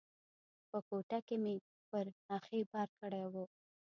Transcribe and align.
په 0.69 0.77
کوټه 0.87 1.19
کې 1.27 1.35
مې 1.43 1.55
پر 1.89 2.05
اخښي 2.35 2.61
بار 2.71 2.89
کړی 2.99 3.23
و. 3.31 3.35